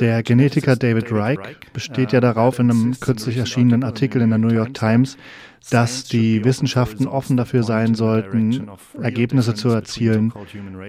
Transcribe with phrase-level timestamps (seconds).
[0.00, 1.38] Der Genetiker David Reich
[1.72, 5.16] besteht ja darauf in einem kürzlich erschienenen Artikel in der New York Times,
[5.70, 8.68] dass die Wissenschaften offen dafür sein sollten,
[9.00, 10.32] Ergebnisse zu erzielen,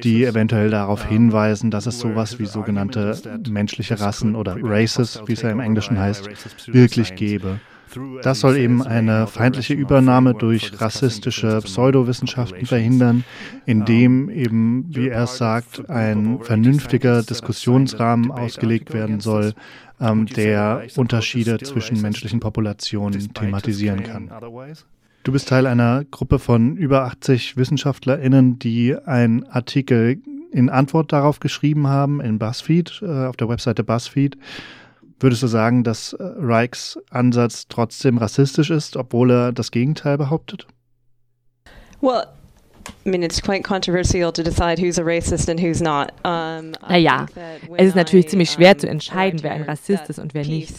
[0.04, 3.18] die eventuell darauf hinweisen, dass es sowas wie sogenannte
[3.50, 6.30] menschliche Rassen oder Races, wie es ja im Englischen heißt,
[6.68, 7.60] wirklich gäbe.
[8.22, 13.24] Das soll eben eine feindliche Übernahme durch rassistische Pseudowissenschaften verhindern,
[13.66, 19.54] indem eben, wie er es sagt, ein vernünftiger Diskussionsrahmen ausgelegt werden soll,
[20.00, 24.32] ähm, der Unterschiede zwischen menschlichen Populationen thematisieren kann.
[25.24, 30.22] Du bist Teil einer Gruppe von über 80 WissenschaftlerInnen, die einen Artikel
[30.52, 34.38] in Antwort darauf geschrieben haben in BuzzFeed, äh, auf der Webseite BuzzFeed.
[35.20, 40.66] Würdest du sagen, dass äh, Reichs Ansatz trotzdem rassistisch ist, obwohl er das Gegenteil behauptet?
[42.02, 42.28] Well,
[46.88, 47.26] naja,
[47.78, 50.74] es ist natürlich ziemlich schwer zu entscheiden, wer ein Rassist ist und wer nicht.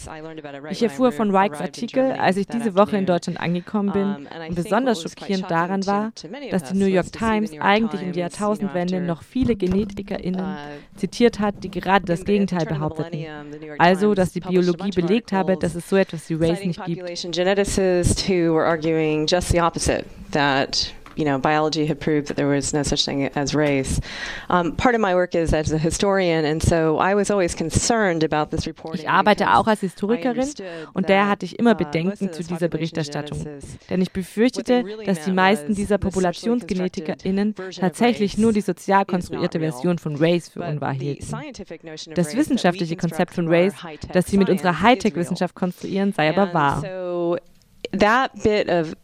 [0.69, 5.01] Ich erfuhr von Reichs Artikel, als ich diese Woche in Deutschland angekommen bin, und besonders
[5.01, 6.11] schockierend daran war,
[6.51, 10.57] dass die New York Times eigentlich in der Jahrtausendwende noch viele GenetikerInnen
[10.95, 13.25] zitiert hat, die gerade das Gegenteil behaupteten.
[13.79, 17.09] Also, dass die Biologie belegt habe, dass es so etwas wie Race nicht gibt
[21.15, 23.99] you know, biology had proved that there was no such thing as race.
[24.49, 28.23] Um, part of my work is as a historian, and so I was always concerned
[28.23, 29.01] about this reporting.
[29.01, 30.53] Ich arbeite auch als Historikerin
[30.93, 33.45] und daher hatte ich immer uh, Bedenken zu dieser Berichterstattung,
[33.89, 40.15] denn ich befürchtete, dass die meisten dieser PopulationsgenetikerInnen tatsächlich nur die sozial konstruierte Version von
[40.15, 41.25] Race für unwahr hielten.
[42.15, 43.73] Das wissenschaftliche Konzept von Race,
[44.13, 46.83] das sie mit unserer Hightech-Wissenschaft konstruieren, sei aber wahr.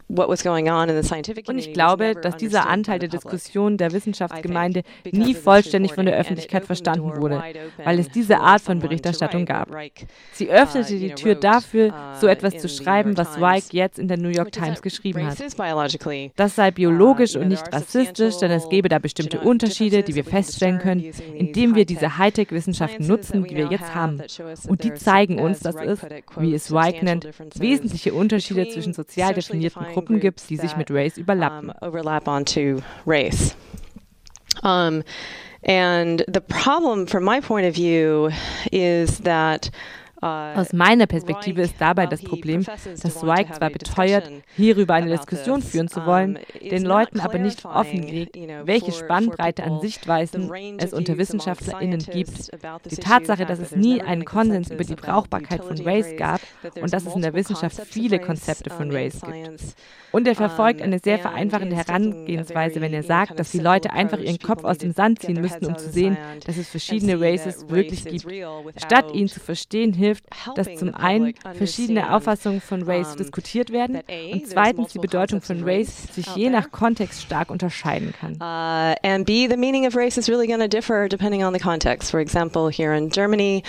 [0.10, 6.66] Und ich glaube, dass dieser Anteil der Diskussion der Wissenschaftsgemeinde nie vollständig von der Öffentlichkeit
[6.66, 7.44] verstanden wurde,
[7.84, 9.70] weil es diese Art von Berichterstattung gab.
[10.32, 14.08] Sie öffnete uh, die Tür dafür, so uh, etwas zu schreiben, was Reich jetzt in
[14.08, 15.38] der New York Times geschrieben hat.
[16.36, 20.80] Das sei biologisch und nicht rassistisch, denn es gäbe da bestimmte Unterschiede, die wir feststellen
[20.80, 24.22] können, indem wir diese Hightech-Wissenschaften nutzen, die wir jetzt haben.
[24.68, 26.00] Und die zeigen uns, dass es,
[26.38, 31.18] wie es Reich nennt, wesentliche Unterschiede zwischen sozial definierten Gruppen gibt, die sich mit Race
[31.18, 31.72] überlappen.
[35.64, 38.30] And the problem from my point of view
[38.72, 39.72] is that
[40.22, 45.88] aus meiner Perspektive ist dabei das Problem, dass Zweig zwar beteuert, hierüber eine Diskussion führen
[45.90, 52.52] zu wollen, den Leuten aber nicht offenlegt, welche Spannbreite an Sichtweisen es unter WissenschaftlerInnen gibt.
[52.90, 56.42] Die Tatsache, dass es nie einen Konsens über die Brauchbarkeit von Race gab
[56.82, 59.76] und dass es in der Wissenschaft viele Konzepte von Race gibt.
[60.12, 64.40] Und er verfolgt eine sehr vereinfachende Herangehensweise, wenn er sagt, dass die Leute einfach ihren
[64.40, 68.26] Kopf aus dem Sand ziehen müssten, um zu sehen, dass es verschiedene Races wirklich gibt.
[68.78, 70.07] Statt ihn zu verstehen, hilft,
[70.56, 76.08] dass zum einen verschiedene Auffassungen von Race diskutiert werden und zweitens die Bedeutung von Race
[76.14, 78.34] sich je nach Kontext stark unterscheiden kann.
[78.36, 81.60] Uh, and B, the meaning of race is really going to differ depending on the
[81.60, 82.12] context.
[82.12, 83.64] For example, here in Germany,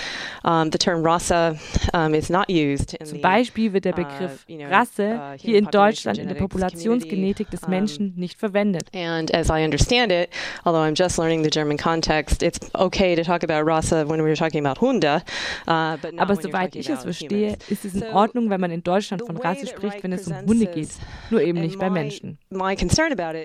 [0.44, 1.58] um, the term Rasse
[1.94, 2.96] um, is not used.
[3.04, 7.66] Zum Beispiel wird der uh, Begriff Rasse uh, hier in Deutschland in der Populationsgenetik des
[7.68, 8.88] Menschen nicht verwendet.
[8.94, 10.30] And as I understand it,
[10.64, 14.36] although I'm just learning the German context, it's okay to talk about Rasse when we're
[14.36, 15.22] talking about Hunde,
[15.66, 19.22] but not Aber soweit ich es verstehe, ist es in Ordnung, wenn man in Deutschland
[19.26, 20.90] von Rasse spricht, wenn es um Hunde geht,
[21.30, 22.38] nur eben nicht bei Menschen.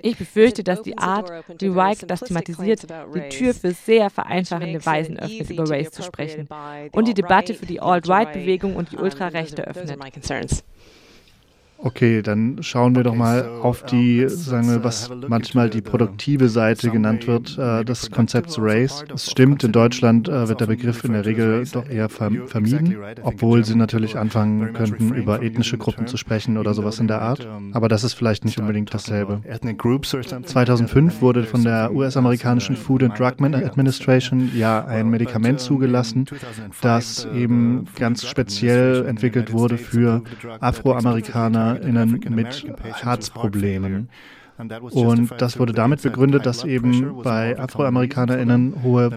[0.02, 2.86] Ich befürchte, dass die Art, wie Reich das thematisiert,
[3.16, 6.48] die Tür für sehr vereinfachende Weisen öffnet, über Race zu sprechen
[6.92, 9.98] und die Debatte für die Alt-Right-Bewegung und die Ultrarechte öffnet.
[11.86, 16.90] Okay, dann schauen wir doch mal auf die, sagen wir, was manchmal die produktive Seite
[16.90, 19.04] genannt wird, äh, des Konzepts Race.
[19.14, 23.66] Es stimmt, in Deutschland äh, wird der Begriff in der Regel doch eher vermieden, obwohl
[23.66, 27.46] sie natürlich anfangen könnten, über ethnische Gruppen zu sprechen oder sowas in der Art.
[27.74, 29.42] Aber das ist vielleicht nicht unbedingt dasselbe.
[30.46, 36.28] 2005 wurde von der US-amerikanischen Food and Drug Administration ja ein Medikament zugelassen,
[36.80, 40.22] das eben ganz speziell entwickelt wurde für
[40.62, 42.66] Afroamerikaner AfrikanerInnen mit
[43.02, 44.10] Herzproblemen.
[44.58, 49.10] Und das wurde damit begründet, dass eben bei AfroamerikanerInnen hohe,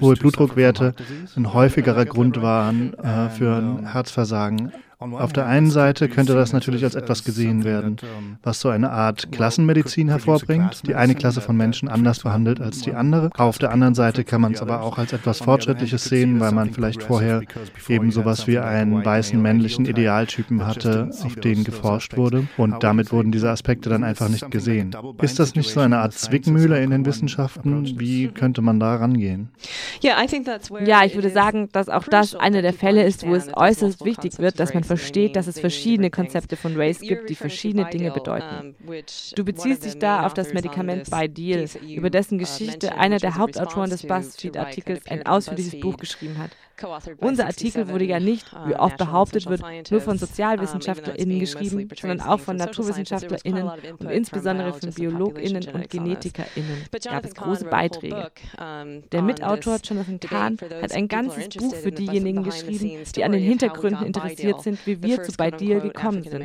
[0.00, 0.94] hohe Blutdruckwerte
[1.34, 4.72] ein häufigerer Grund waren äh, für ein Herzversagen
[5.12, 7.96] Auf der einen Seite könnte das natürlich als etwas gesehen werden,
[8.42, 12.94] was so eine Art Klassenmedizin hervorbringt, die eine Klasse von Menschen anders behandelt als die
[12.94, 13.30] andere.
[13.36, 16.70] Auf der anderen Seite kann man es aber auch als etwas Fortschrittliches sehen, weil man
[16.70, 17.42] vielleicht vorher
[17.88, 23.32] eben sowas wie einen weißen männlichen Idealtypen hatte, auf den geforscht wurde und damit wurden
[23.32, 24.94] diese Aspekte dann einfach nicht gesehen.
[25.20, 27.98] Ist das nicht so eine Art Zwickmühle in den Wissenschaften?
[27.98, 29.48] Wie könnte man da rangehen?
[30.00, 34.38] Ja, ich würde sagen, dass auch das einer der Fälle ist, wo es äußerst wichtig
[34.38, 38.74] wird, dass man versteht, dass es verschiedene Konzepte von Race gibt, die verschiedene Dinge bedeuten.
[39.34, 44.02] Du beziehst dich da auf das Medikament Bideal, über dessen Geschichte einer der Hauptautoren des
[44.06, 46.50] BuzzFeed-Artikels ein ausführliches Buch geschrieben hat.
[47.18, 52.40] Unser Artikel wurde ja nicht, wie oft behauptet wird, nur von SozialwissenschaftlerInnen geschrieben, sondern auch
[52.40, 58.30] von NaturwissenschaftlerInnen und insbesondere von BiologInnen und GenetikerInnen gab es große Beiträge.
[59.12, 64.06] Der Mitautor Jonathan Kahn hat ein ganzes Buch für diejenigen geschrieben, die an den Hintergründen
[64.06, 66.44] interessiert sind, wie wir zu Bideal gekommen sind.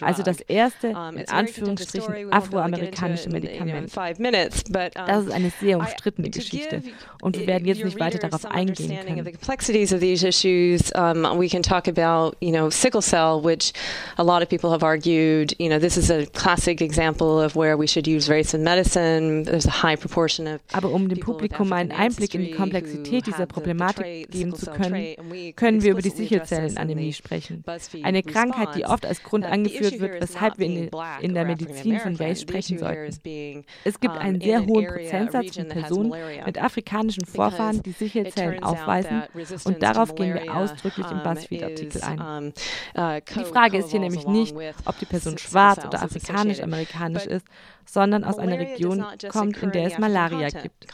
[0.00, 3.92] Also das erste, in Anführungsstrichen, afroamerikanische Medikament.
[3.96, 6.82] Das ist eine sehr umstrittene Geschichte
[7.22, 9.38] und wir werden jetzt nicht weiter darauf eingehen können.
[9.70, 13.72] Complexities of these issues, um, we can talk about, you know, sickle cell, which
[14.18, 17.76] a lot of people have argued, you know, this is a classic example of where
[17.76, 19.44] we should use race in medicine.
[19.44, 23.46] There's a high proportion of Aber um dem Publikum einen Einblick in die Komplexität dieser
[23.46, 27.64] Problematik geben zu können, können wir über die Sichelzellenanämie sprechen.
[28.02, 30.90] Eine Krankheit, die oft als Grund angeführt wird, weshalb wir in,
[31.20, 33.64] in der Medizin von Race sprechen sollten.
[33.84, 36.12] Es gibt einen sehr hohen Prozentsatz von Personen
[36.44, 39.22] mit afrikanischen Vorfahren, die Sichelzellen aufweisen
[39.66, 42.52] und darauf gehen wir ausdrücklich im BuzzFeed-Artikel ein.
[42.96, 44.54] Uh, die Frage ist hier nämlich nicht,
[44.84, 47.46] ob die Person schwarz oder afrikanisch-amerikanisch ist,
[47.92, 50.86] sondern aus einer Region kommt, in der es Malaria gibt.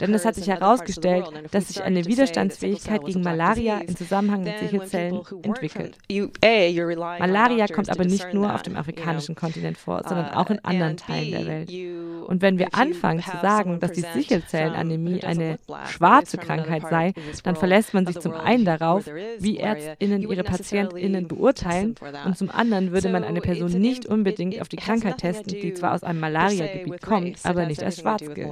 [0.00, 5.22] Denn es hat sich herausgestellt, dass sich eine Widerstandsfähigkeit gegen Malaria im Zusammenhang mit Sichelzellen
[5.42, 5.96] entwickelt.
[6.10, 11.30] Malaria kommt aber nicht nur auf dem afrikanischen Kontinent vor, sondern auch in anderen Teilen
[11.30, 11.70] der Welt.
[12.26, 17.14] Und wenn wir anfangen zu sagen, dass die Sichelzellenanämie eine schwarze Krankheit sei,
[17.44, 19.06] dann verlässt man sich zum einen darauf,
[19.38, 21.94] wie Ärztinnen ihre Patientinnen beurteilen,
[22.24, 25.94] und zum anderen würde man eine Person nicht unbedingt auf die Krankheit testen, die zwar
[25.94, 28.50] aus einem Malaria-Gebiet kommt, aber nicht als schwarz gilt.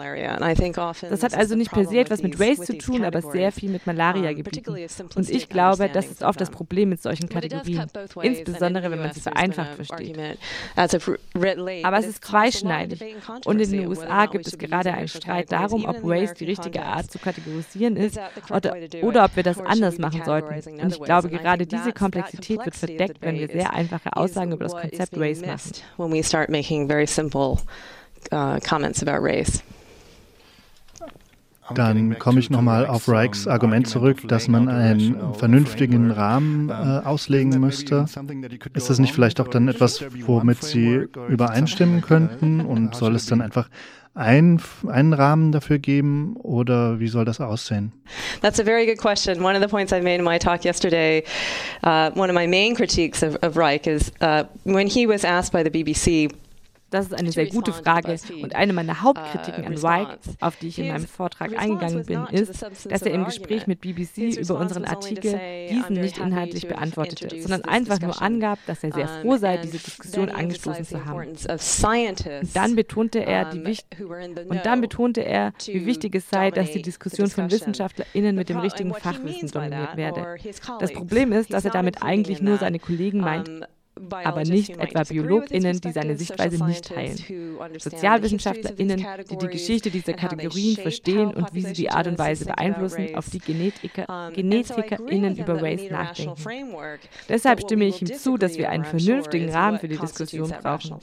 [1.10, 3.86] Das hat also nicht per se etwas mit Race zu tun, aber sehr viel mit
[3.86, 4.76] Malaria-Gebieten.
[5.14, 7.86] Und ich glaube, das ist oft das Problem mit solchen Kategorien,
[8.22, 10.18] insbesondere wenn man sie vereinfacht versteht.
[10.76, 13.02] Aber es ist zweischneidig.
[13.44, 17.10] Und in den USA gibt es gerade einen Streit darum, ob Race die richtige Art
[17.10, 18.18] zu kategorisieren ist
[18.50, 20.54] oder, oder ob wir das anders machen sollten.
[20.80, 24.74] Und ich glaube, gerade diese Komplexität wird verdeckt, wenn wir sehr einfache Aussagen über das
[24.74, 25.72] Konzept Race machen
[28.32, 29.62] uh, comments about race.
[31.74, 37.58] Dann komme ich nochmal auf Reichs Argument zurück, dass man einen vernünftigen Rahmen äh, auslegen
[37.58, 38.04] müsste.
[38.74, 42.60] Ist das nicht vielleicht auch dann etwas, womit Sie übereinstimmen könnten?
[42.60, 43.70] Und soll es dann einfach
[44.14, 47.92] ein, einen Rahmen dafür geben oder wie soll das aussehen?
[48.40, 49.42] That's a very good question.
[49.42, 51.24] One of the points I made in my talk yesterday,
[51.82, 55.52] uh, one of my main critiques of, of Reich is uh, when he was asked
[55.52, 56.32] by the BBC
[56.90, 60.78] Das ist eine sehr gute Frage und eine meiner Hauptkritiken an White, auf die ich
[60.78, 65.40] in meinem Vortrag eingegangen bin, ist, dass er im Gespräch mit BBC über unseren Artikel
[65.70, 70.28] diesen nicht inhaltlich beantwortete, sondern einfach nur angab, dass er sehr froh sei, diese Diskussion
[70.28, 71.30] angestoßen zu haben.
[71.30, 77.28] Und dann betonte er, und dann betonte er, wie wichtig es sei, dass die Diskussion
[77.28, 80.36] von WissenschaftlerInnen mit dem richtigen Fachwissen dominiert werde.
[80.78, 83.50] Das Problem ist, dass er damit eigentlich nur seine Kollegen meint,
[84.10, 87.18] aber nicht etwa BiologInnen, die seine Sichtweise nicht teilen.
[87.78, 93.14] SozialwissenschaftlerInnen, die die Geschichte dieser Kategorien verstehen und wie sie die Art und Weise beeinflussen,
[93.14, 96.34] auf die Genetiker, GenetikerInnen über Race nachdenken.
[97.28, 100.96] Deshalb stimme ich ihm zu, dass wir einen vernünftigen Rahmen für die Diskussion brauchen.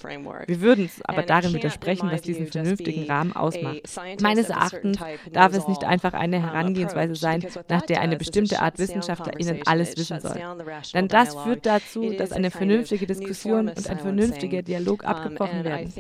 [0.47, 3.81] Wir würden es aber darin widersprechen, was diesen vernünftigen Rahmen ausmacht.
[4.21, 4.97] Meines Erachtens
[5.31, 10.19] darf es nicht einfach eine Herangehensweise sein, nach der eine bestimmte Art WissenschaftlerInnen alles wissen
[10.19, 10.39] soll.
[10.93, 15.93] Denn das führt dazu, dass eine vernünftige vernünftige Diskussion und ein vernünftiger Dialog abgebrochen werden.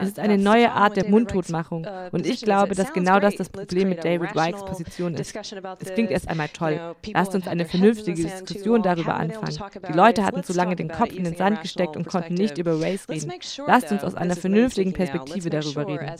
[0.00, 3.48] Es ist eine neue Art der Mundtotmachung uh, und ich glaube, dass genau das das
[3.48, 5.34] Problem mit David Wikes Position ist.
[5.34, 6.94] Es klingt erst einmal toll.
[7.12, 9.58] Lasst uns eine vernünftige Diskussion darüber anfangen.
[9.88, 12.80] Die Leute hatten zu lange den Kopf in den Sand gesteckt und konnten nicht über
[12.80, 13.32] Race reden.
[13.66, 16.10] Lasst uns aus einer vernünftigen Perspektive darüber reden.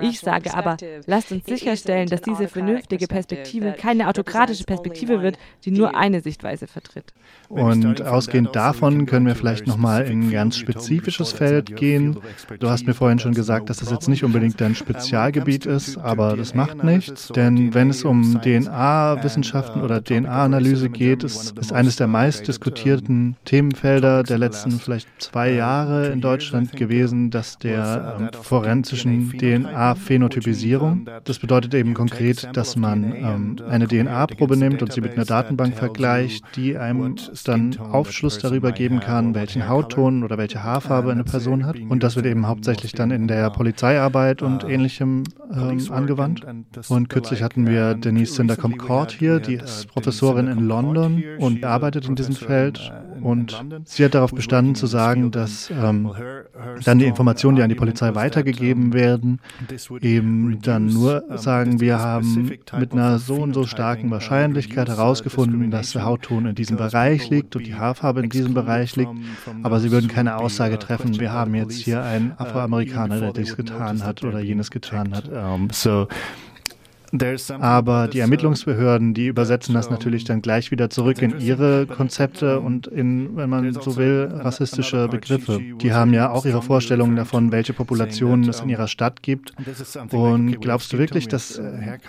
[0.00, 0.76] Ich sage aber,
[1.06, 6.66] lasst uns sicherstellen, dass diese vernünftige Perspektive keine autokratische Perspektive wird, die nur eine Sichtweise
[6.66, 7.12] vertritt.
[7.48, 12.18] Und ausgehend davon können wir vielleicht nochmal in ein ganz spezifisches Feld gehen.
[12.58, 16.36] Du hast mir vorhin schon gesagt, dass das jetzt nicht unbedingt dein Spezialgebiet ist, aber
[16.36, 22.46] das macht nichts, denn wenn es um DNA-Wissenschaften oder DNA-Analyse geht, ist, eines der meist
[22.46, 31.08] diskutierten Themenfelder der letzten vielleicht zwei Jahre in Deutschland gewesen, dass der ähm, forensischen DNA-Phänotypisierung.
[31.24, 35.74] Das bedeutet eben konkret, dass man ähm, eine DNA-Probe nimmt und sie mit einer Datenbank
[35.76, 41.66] vergleicht, die einem dann Aufschluss darüber geben kann, welchen Hautton oder welche Haarfarbe eine Person
[41.66, 41.76] hat.
[41.78, 46.46] Und das wird eben hauptsächlich dann in der Polizeiarbeit und ähnlichem ähm, angewandt.
[46.88, 52.14] Und kürzlich hatten wir Denise Cinder-Comcord hier, die ist Professorin in London und arbeitet in
[52.14, 52.92] diesem Feld.
[53.22, 56.10] Und sie hat darauf bestanden zu sagen, dass ähm,
[56.84, 59.40] dann die Informationen, die an die Polizei weitergegeben werden,
[60.00, 65.92] eben dann nur sagen, wir haben mit einer so und so starken Wahrscheinlichkeit herausgefunden, dass
[65.92, 69.12] der Hautton in diesem Bereich liegt und die Haarfarbe in diesem Bereich liegt,
[69.62, 74.04] aber sie würden keine Aussage treffen, wir haben jetzt hier einen Afroamerikaner, der dies getan
[74.04, 75.30] hat oder jenes getan hat.
[75.72, 76.08] so
[77.58, 82.86] aber die Ermittlungsbehörden, die übersetzen das natürlich dann gleich wieder zurück in ihre Konzepte und
[82.86, 85.60] in, wenn man so will, rassistische Begriffe.
[85.80, 89.52] Die haben ja auch ihre Vorstellungen davon, welche Populationen es in ihrer Stadt gibt.
[90.10, 91.60] Und glaubst du wirklich, dass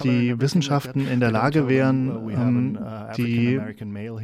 [0.04, 2.78] die Wissenschaften in der Lage wären, um
[3.18, 3.60] die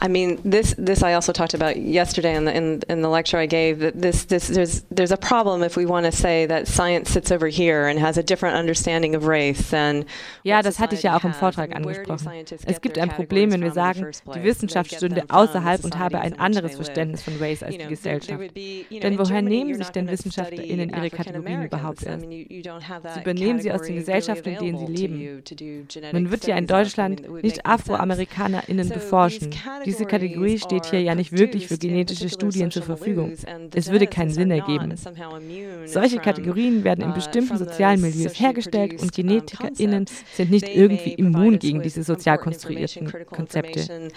[0.00, 3.38] I mean, this this I also talked about yesterday in the in, in the lecture
[3.38, 3.78] I gave.
[3.78, 7.32] That this this there's there's a problem if we want to say that science sits
[7.32, 10.04] over here and has a different understanding of race than.
[10.44, 12.30] Ja, das hatte ich ja auch im Vortrag angesprochen.
[12.66, 16.76] Es gibt ein Problem, wenn wir sagen, die Wissenschaft stünde außerhalb und habe ein anderes
[16.76, 18.54] Verständnis von Race als die Gesellschaft.
[18.54, 22.26] Denn woher nehmen sich denn WissenschaftlerInnen ihre Kategorien überhaupt erst?
[22.28, 25.42] Sie übernehmen sie aus den Gesellschaften, in denen sie leben.
[26.12, 29.54] Man wird ja in Deutschland nicht AfroamerikanerInnen beforschen.
[29.86, 33.32] Diese Kategorie steht hier ja nicht wirklich für genetische Studien zur Verfügung.
[33.74, 34.94] Es würde keinen Sinn ergeben.
[35.86, 41.82] Solche Kategorien werden in bestimmten sozialen Milieus hergestellt und GenetikerInnen sind nicht irgendwie immun gegen
[41.82, 44.10] diese sozial konstruierten Konzepte.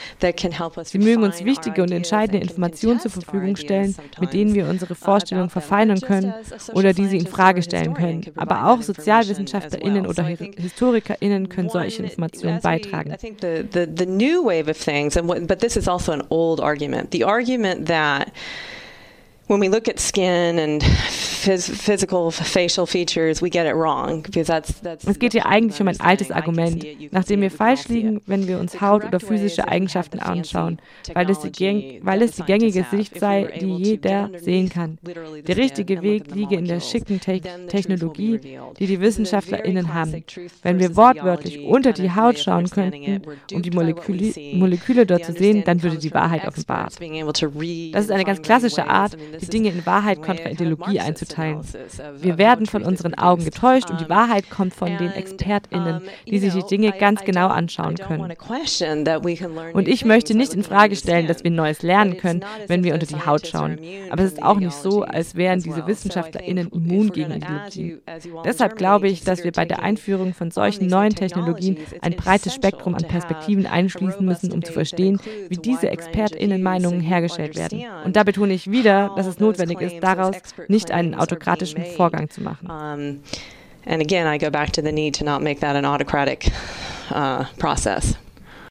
[0.83, 5.49] Sie mögen uns wichtige und entscheidende Informationen zur Verfügung stellen, mit denen wir unsere Vorstellungen
[5.49, 6.33] verfeinern können
[6.73, 8.25] oder die sie in Frage stellen können.
[8.35, 13.15] Aber auch SozialwissenschaftlerInnen oder HistorikerInnen können solche Informationen beitragen.
[15.59, 17.11] But this is also an old argument.
[17.11, 18.31] The argument that
[19.49, 24.79] when we look at skin and physical facial features, we get it wrong because that's
[24.81, 25.07] that's.
[25.07, 28.79] Es geht hier eigentlich um ein altes Argument, nachdem wir falsch liegen, wenn wir uns
[28.79, 30.79] Haut oder physische Eigenschaften anschauen,
[31.13, 34.99] weil es, die, weil es die gängige Sicht sei, die jeder sehen kann.
[35.01, 38.39] Der richtige Weg liege in der schicken Te Technologie,
[38.77, 40.23] die die WissenschaftlerInnen haben.
[40.61, 45.63] Wenn wir wortwörtlich unter die Haut schauen könnten, um die Moleküle, Moleküle dort zu sehen,
[45.65, 46.99] dann würde die Wahrheit offenbart.
[46.99, 51.61] Das ist eine ganz klassische Art, die Dinge in Wahrheit kontra Ideologie einzuteilen.
[52.17, 56.53] Wir werden von unseren Augen getäuscht und die Wahrheit kommt von den ExpertInnen, die sich
[56.53, 58.33] die Dinge ganz genau anschauen können.
[59.73, 63.05] Und ich möchte nicht in Frage stellen, dass wir Neues lernen können, wenn wir unter
[63.05, 63.79] die Haut schauen.
[64.09, 67.97] Aber es ist auch nicht so, als wären diese WissenschaftlerInnen immun gegen Ideologie.
[68.45, 72.95] Deshalb glaube ich, dass wir bei der Einführung von solchen neuen Technologien ein breites Spektrum
[72.95, 77.83] an Perspektiven einschließen müssen, um zu verstehen, wie diese ExpertInnen-Meinungen hergestellt werden.
[78.05, 80.35] Und da betone ich wieder, dass es notwendig ist, daraus
[80.67, 83.21] nicht einen autokratischen Vorgang zu machen.
[83.85, 86.51] And again, I go back to the need to not make that an autocratic
[87.11, 88.15] uh, process.